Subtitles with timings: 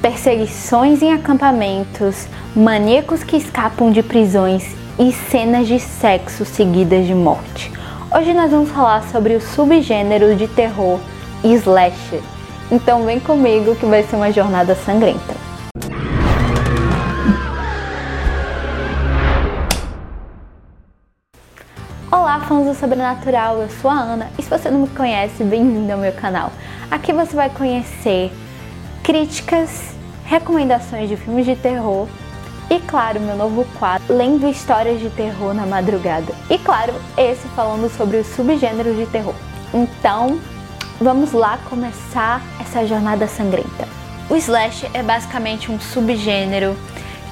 [0.00, 7.70] perseguições em acampamentos, maníacos que escapam de prisões e cenas de sexo seguidas de morte.
[8.14, 10.98] Hoje nós vamos falar sobre o subgênero de terror
[11.44, 12.22] slasher.
[12.70, 15.34] Então vem comigo que vai ser uma jornada sangrenta.
[22.10, 25.92] Olá, fãs do Sobrenatural, eu sou a Ana e se você não me conhece, bem-vindo
[25.92, 26.50] ao meu canal.
[26.90, 28.32] Aqui você vai conhecer
[29.02, 29.94] críticas,
[30.24, 32.08] recomendações de filmes de terror
[32.70, 36.32] e, claro, meu novo quadro, Lendo Histórias de Terror na Madrugada.
[36.48, 39.34] E, claro, esse falando sobre os subgêneros de terror.
[39.74, 40.40] Então,
[41.00, 43.88] vamos lá começar essa jornada sangrenta.
[44.28, 46.76] O slash é basicamente um subgênero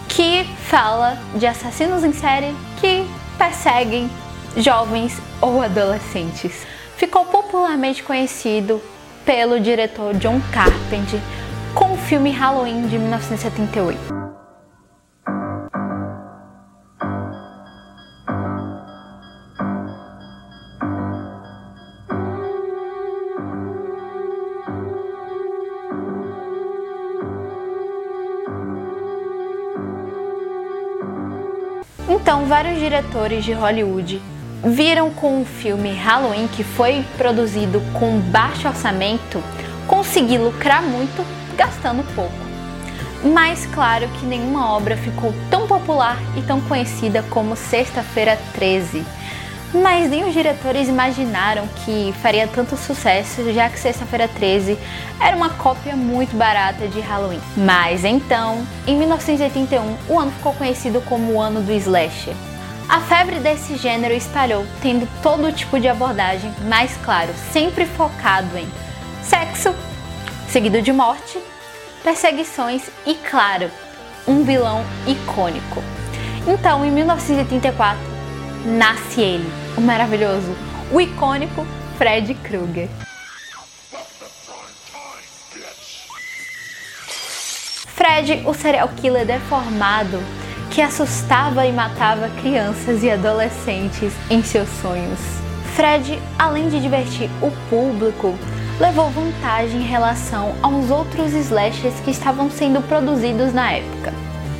[0.08, 3.06] que fala de assassinos em série que
[3.38, 4.10] perseguem
[4.56, 6.66] jovens ou adolescentes.
[6.96, 8.82] Ficou popularmente conhecido
[9.24, 11.20] pelo diretor John Carpenter
[11.78, 13.96] com o filme Halloween de 1978.
[32.08, 34.20] Então, vários diretores de Hollywood
[34.64, 39.40] viram com o filme Halloween, que foi produzido com baixo orçamento,
[39.86, 42.32] conseguir lucrar muito gastando pouco.
[43.22, 49.04] Mas claro que nenhuma obra ficou tão popular e tão conhecida como Sexta-feira 13.
[49.74, 54.78] Mas nem os diretores imaginaram que faria tanto sucesso, já que Sexta-feira 13
[55.20, 57.40] era uma cópia muito barata de Halloween.
[57.56, 62.34] Mas então, em 1981, o ano ficou conhecido como o ano do slasher.
[62.88, 68.66] A febre desse gênero espalhou, tendo todo tipo de abordagem, mas claro, sempre focado em
[69.22, 69.74] sexo,
[70.48, 71.38] seguido de morte,
[72.02, 73.70] perseguições e, claro,
[74.26, 75.82] um vilão icônico.
[76.46, 78.00] Então, em 1984,
[78.64, 80.54] nasce ele, o maravilhoso,
[80.90, 81.66] o icônico
[81.96, 82.88] Fred Krueger.
[87.94, 90.22] Fred, o serial killer deformado
[90.70, 95.18] que assustava e matava crianças e adolescentes em seus sonhos.
[95.74, 98.38] Fred, além de divertir o público,
[98.80, 104.12] levou vantagem em relação aos outros slashers que estavam sendo produzidos na época.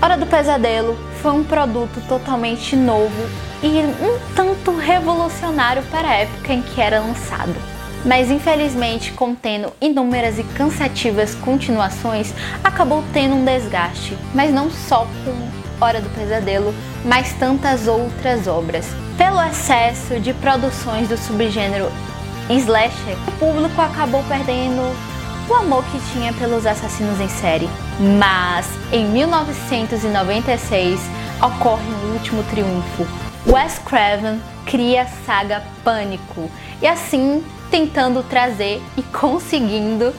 [0.03, 3.28] Hora do Pesadelo foi um produto totalmente novo
[3.62, 7.55] e um tanto revolucionário para a época em que era lançado.
[8.05, 15.59] Mas infelizmente, contendo inúmeras e cansativas continuações, acabou tendo um desgaste, mas não só com
[15.81, 16.75] Hora do Pesadelo,
[17.05, 18.87] mas tantas outras obras.
[19.17, 21.87] Pelo excesso de produções do subgênero
[22.56, 24.82] slasher, o público acabou perdendo
[25.48, 27.69] o amor que tinha pelos assassinos em série.
[28.19, 31.00] Mas em 1996
[31.42, 33.06] ocorre um último triunfo.
[33.47, 36.50] Wes Craven cria a saga Pânico
[36.82, 40.15] e assim tentando trazer e conseguindo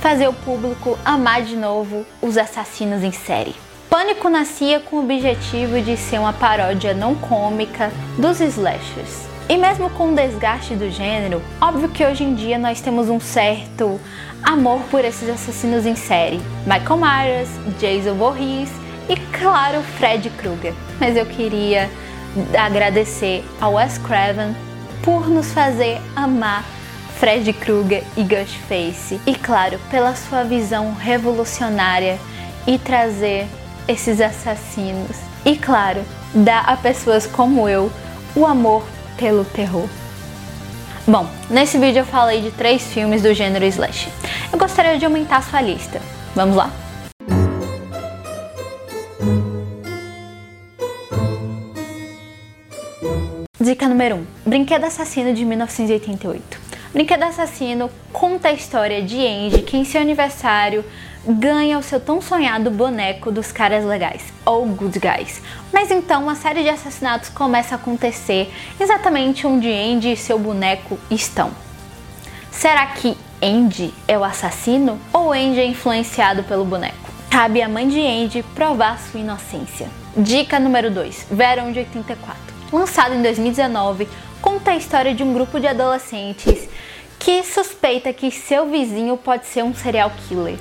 [0.00, 3.54] fazer o público amar de novo os assassinos em série.
[3.88, 9.33] Pânico nascia com o objetivo de ser uma paródia não cômica dos slashers.
[9.46, 13.20] E mesmo com o desgaste do gênero, óbvio que hoje em dia nós temos um
[13.20, 14.00] certo
[14.42, 16.40] amor por esses assassinos em série.
[16.66, 18.70] Michael Myers, Jason Voorhees
[19.06, 20.72] e, claro, Fred Krueger.
[20.98, 21.90] Mas eu queria
[22.58, 24.56] agradecer ao Wes Craven
[25.02, 26.64] por nos fazer amar
[27.18, 29.20] Fred Krueger e Ghostface.
[29.26, 32.18] E, claro, pela sua visão revolucionária
[32.66, 33.46] e trazer
[33.86, 35.18] esses assassinos.
[35.44, 36.00] E claro,
[36.34, 37.92] dá a pessoas como eu
[38.34, 39.88] o amor pelo terror.
[41.06, 44.08] Bom, nesse vídeo eu falei de três filmes do gênero slash.
[44.52, 46.00] Eu gostaria de aumentar a sua lista.
[46.34, 46.70] Vamos lá?
[53.60, 56.63] Dica número 1: um, Brinquedo Assassino de 1988.
[56.94, 60.84] Brinquedo Assassino conta a história de Angie que em seu aniversário
[61.26, 65.42] ganha o seu tão sonhado boneco dos caras legais, ou good guys.
[65.72, 68.48] Mas então uma série de assassinatos começa a acontecer
[68.78, 71.50] exatamente onde Andy e seu boneco estão.
[72.52, 77.12] Será que Andy é o assassino ou Andy é influenciado pelo boneco?
[77.28, 79.88] Cabe à mãe de Andy provar sua inocência.
[80.16, 82.54] Dica número 2: Verão de 84.
[82.72, 84.08] Lançado em 2019,
[84.40, 86.68] conta a história de um grupo de adolescentes
[87.24, 90.58] que suspeita que seu vizinho pode ser um serial killer.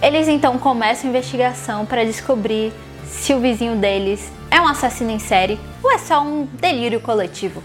[0.00, 2.72] Eles então começam a investigação para descobrir
[3.04, 7.60] se o vizinho deles é um assassino em série ou é só um delírio coletivo.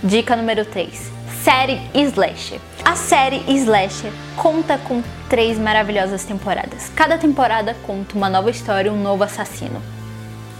[0.00, 1.10] Dica número 3:
[1.42, 2.60] série Slasher.
[2.84, 6.88] A série Slasher conta com três maravilhosas temporadas.
[6.94, 9.82] Cada temporada conta uma nova história, um novo assassino.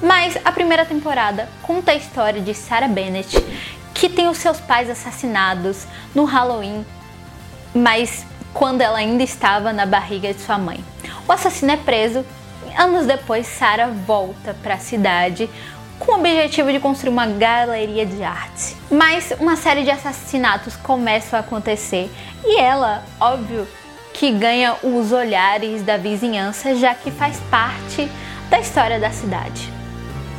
[0.02, 3.36] Mas a primeira temporada conta a história de Sarah Bennett,
[4.04, 6.84] que tem os seus pais assassinados no Halloween,
[7.74, 10.84] mas quando ela ainda estava na barriga de sua mãe.
[11.26, 12.22] O assassino é preso.
[12.76, 15.48] Anos depois, Sarah volta para a cidade
[15.98, 18.76] com o objetivo de construir uma galeria de arte.
[18.90, 22.10] Mas uma série de assassinatos começam a acontecer
[22.44, 23.66] e ela, óbvio,
[24.12, 28.06] que ganha os olhares da vizinhança, já que faz parte
[28.50, 29.72] da história da cidade.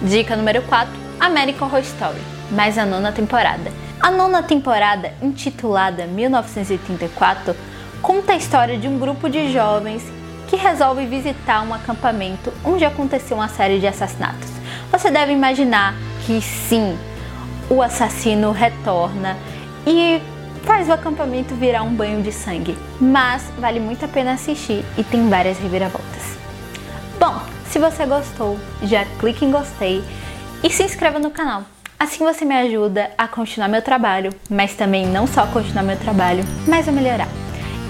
[0.03, 2.21] Dica número 4: American Horror Story,
[2.51, 3.71] mais a nona temporada.
[4.01, 7.55] A nona temporada, intitulada 1984,
[8.01, 10.03] conta a história de um grupo de jovens
[10.47, 14.49] que resolve visitar um acampamento onde aconteceu uma série de assassinatos.
[14.91, 15.95] Você deve imaginar
[16.25, 16.97] que sim,
[17.69, 19.37] o assassino retorna
[19.87, 20.21] e
[20.63, 25.03] faz o acampamento virar um banho de sangue, mas vale muito a pena assistir e
[25.03, 26.37] tem várias reviravoltas.
[27.19, 27.39] Bom,
[27.69, 30.03] se você gostou, já clique em gostei
[30.65, 31.63] e se inscreva no canal.
[31.99, 36.43] Assim você me ajuda a continuar meu trabalho, mas também não só continuar meu trabalho,
[36.67, 37.27] mas a melhorar.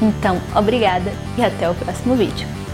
[0.01, 2.65] Então, obrigada e até o próximo vídeo.